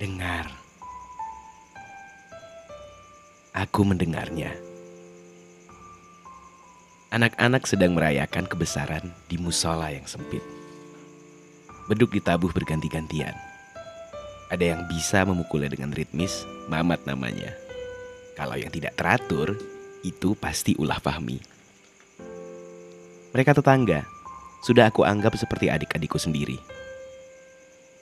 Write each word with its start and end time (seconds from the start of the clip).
Dengar. 0.00 0.48
Aku 3.52 3.84
mendengarnya. 3.84 4.56
Anak-anak 7.12 7.68
sedang 7.68 7.92
merayakan 7.92 8.48
kebesaran 8.48 9.12
di 9.28 9.36
musola 9.36 9.92
yang 9.92 10.08
sempit. 10.08 10.40
Beduk 11.84 12.16
ditabuh 12.16 12.48
berganti-gantian. 12.48 13.36
Ada 14.48 14.72
yang 14.72 14.88
bisa 14.88 15.20
memukulnya 15.28 15.68
dengan 15.68 15.92
ritmis, 15.92 16.48
Mamat 16.72 17.04
namanya. 17.04 17.52
Kalau 18.40 18.56
yang 18.56 18.72
tidak 18.72 18.96
teratur, 18.96 19.52
itu 20.00 20.32
pasti 20.32 20.72
ulah 20.80 20.96
Fahmi. 20.96 21.44
Mereka 23.36 23.52
tetangga, 23.52 24.08
sudah 24.64 24.88
aku 24.88 25.04
anggap 25.04 25.36
seperti 25.36 25.68
adik-adikku 25.68 26.16
sendiri. 26.16 26.79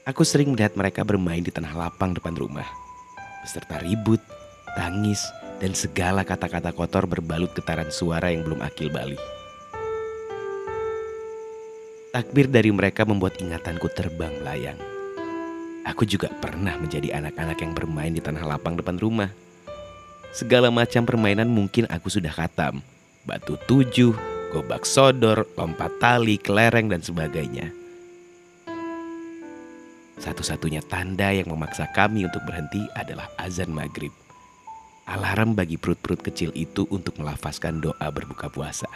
Aku 0.08 0.24
sering 0.24 0.56
melihat 0.56 0.72
mereka 0.72 1.04
bermain 1.04 1.44
di 1.44 1.52
tanah 1.52 1.76
lapang 1.76 2.16
depan 2.16 2.32
rumah, 2.32 2.64
beserta 3.44 3.76
ribut, 3.76 4.16
tangis, 4.72 5.20
dan 5.60 5.76
segala 5.76 6.24
kata-kata 6.24 6.72
kotor 6.72 7.04
berbalut 7.04 7.52
getaran 7.52 7.92
suara 7.92 8.32
yang 8.32 8.40
belum 8.40 8.64
akil 8.64 8.88
balik. 8.88 9.20
Takbir 12.08 12.48
dari 12.48 12.72
mereka 12.72 13.04
membuat 13.04 13.36
ingatanku 13.36 13.92
terbang 13.92 14.32
melayang. 14.40 14.80
Aku 15.84 16.08
juga 16.08 16.32
pernah 16.40 16.80
menjadi 16.80 17.12
anak-anak 17.12 17.60
yang 17.60 17.76
bermain 17.76 18.16
di 18.16 18.24
tanah 18.24 18.48
lapang 18.48 18.80
depan 18.80 18.96
rumah. 18.96 19.28
Segala 20.32 20.72
macam 20.72 21.04
permainan 21.04 21.52
mungkin 21.52 21.84
aku 21.84 22.08
sudah 22.08 22.32
katam. 22.32 22.80
Batu 23.28 23.60
tujuh, 23.68 24.16
gobak 24.56 24.88
sodor, 24.88 25.44
lompat 25.52 25.92
tali, 26.00 26.40
kelereng, 26.40 26.88
dan 26.88 27.04
sebagainya. 27.04 27.87
Satu-satunya 30.18 30.82
tanda 30.82 31.30
yang 31.30 31.46
memaksa 31.46 31.86
kami 31.94 32.26
untuk 32.26 32.42
berhenti 32.42 32.82
adalah 32.98 33.30
azan 33.38 33.70
maghrib. 33.70 34.10
Alarm 35.08 35.56
bagi 35.56 35.80
perut-perut 35.80 36.20
kecil 36.20 36.52
itu 36.52 36.84
untuk 36.92 37.16
melafazkan 37.16 37.80
doa 37.80 38.12
berbuka 38.12 38.50
puasa. 38.52 38.90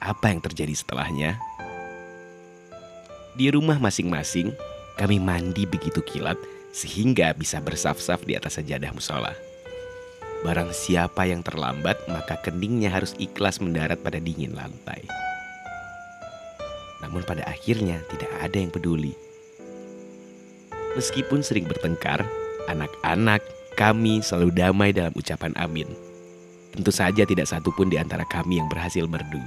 Apa 0.00 0.32
yang 0.32 0.40
terjadi 0.40 0.72
setelahnya? 0.72 1.36
Di 3.36 3.52
rumah 3.52 3.78
masing-masing, 3.78 4.50
kami 4.98 5.22
mandi 5.22 5.68
begitu 5.68 6.02
kilat 6.02 6.40
sehingga 6.74 7.30
bisa 7.36 7.62
bersaf-saf 7.62 8.26
di 8.26 8.34
atas 8.34 8.58
sajadah 8.58 8.90
musola. 8.90 9.36
Barang 10.40 10.72
siapa 10.72 11.28
yang 11.28 11.44
terlambat, 11.44 12.00
maka 12.08 12.40
keningnya 12.40 12.88
harus 12.88 13.12
ikhlas 13.20 13.60
mendarat 13.60 14.00
pada 14.00 14.16
dingin 14.16 14.56
lantai. 14.56 15.04
Namun 17.04 17.22
pada 17.28 17.44
akhirnya 17.44 18.00
tidak 18.08 18.32
ada 18.40 18.56
yang 18.56 18.72
peduli. 18.72 19.29
Meskipun 21.00 21.40
sering 21.40 21.64
bertengkar, 21.64 22.20
anak-anak 22.68 23.40
kami 23.72 24.20
selalu 24.20 24.52
damai 24.52 24.92
dalam 24.92 25.16
ucapan 25.16 25.56
amin. 25.56 25.88
Tentu 26.76 26.92
saja 26.92 27.24
tidak 27.24 27.48
satu 27.48 27.72
pun 27.72 27.88
di 27.88 27.96
antara 27.96 28.28
kami 28.28 28.60
yang 28.60 28.68
berhasil 28.68 29.08
merdu. 29.08 29.40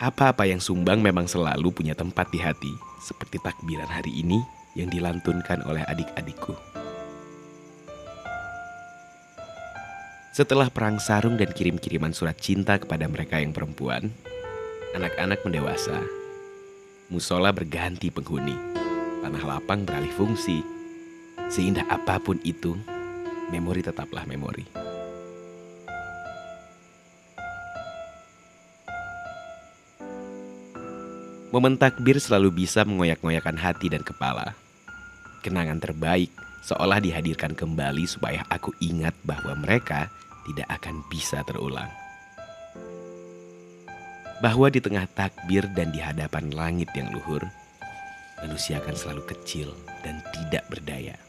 Apa-apa 0.00 0.48
yang 0.48 0.56
sumbang 0.56 1.04
memang 1.04 1.28
selalu 1.28 1.68
punya 1.68 1.92
tempat 1.92 2.32
di 2.32 2.40
hati, 2.40 2.72
seperti 3.04 3.36
takbiran 3.44 3.92
hari 3.92 4.08
ini 4.24 4.40
yang 4.72 4.88
dilantunkan 4.88 5.60
oleh 5.68 5.84
adik-adikku. 5.84 6.56
Setelah 10.32 10.72
perang 10.72 10.96
sarung 10.96 11.36
dan 11.36 11.52
kirim-kiriman 11.52 12.16
surat 12.16 12.40
cinta 12.40 12.80
kepada 12.80 13.04
mereka 13.04 13.36
yang 13.36 13.52
perempuan, 13.52 14.08
anak-anak 14.96 15.44
mendewasa. 15.44 16.00
Musola 17.12 17.52
berganti 17.52 18.08
penghuni, 18.08 18.56
tanah 19.26 19.42
lapang 19.42 19.82
beralih 19.82 20.14
fungsi. 20.14 20.62
Seindah 21.50 21.82
apa 21.90 22.22
pun 22.22 22.38
itu, 22.46 22.78
memori 23.50 23.82
tetaplah 23.82 24.22
memori. 24.22 24.62
Momen 31.50 31.74
takbir 31.74 32.22
selalu 32.22 32.54
bisa 32.62 32.86
mengoyak-ngoyakan 32.86 33.58
hati 33.58 33.90
dan 33.90 34.06
kepala. 34.06 34.54
Kenangan 35.42 35.82
terbaik 35.82 36.30
seolah 36.62 37.02
dihadirkan 37.02 37.58
kembali 37.58 38.06
supaya 38.06 38.46
aku 38.46 38.78
ingat 38.78 39.14
bahwa 39.26 39.58
mereka 39.58 40.06
tidak 40.46 40.70
akan 40.70 41.02
bisa 41.10 41.42
terulang. 41.42 41.90
Bahwa 44.38 44.70
di 44.70 44.78
tengah 44.78 45.10
takbir 45.10 45.66
dan 45.74 45.90
di 45.90 45.98
hadapan 45.98 46.54
langit 46.54 46.92
yang 46.94 47.10
luhur, 47.10 47.42
manusia 48.40 48.78
akan 48.80 48.94
selalu 48.94 49.22
kecil 49.28 49.68
dan 50.04 50.20
tidak 50.32 50.64
berdaya. 50.68 51.25